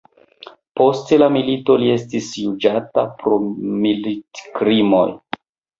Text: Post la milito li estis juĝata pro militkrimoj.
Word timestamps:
Post 0.79 1.13
la 1.23 1.27
milito 1.35 1.75
li 1.83 1.91
estis 1.97 2.31
juĝata 2.41 3.07
pro 3.21 3.41
militkrimoj. 3.87 5.09